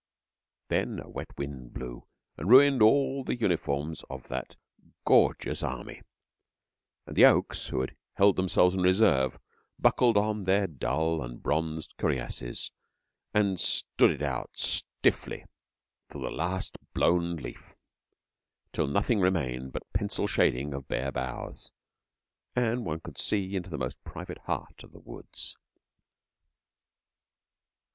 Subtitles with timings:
[0.69, 4.55] Then a wet wind blew, and ruined all the uniforms of that
[5.05, 6.01] gorgeous army;
[7.05, 9.37] and the oaks, who had held themselves in reserve,
[9.77, 12.71] buckled on their dull and bronzed cuirasses
[13.31, 15.45] and stood it out stiffly
[16.09, 17.75] to the last blown leaf,
[18.73, 21.69] till nothing remained but pencil shading of bare boughs,
[22.55, 25.55] and one could see into the most private heart of the woods.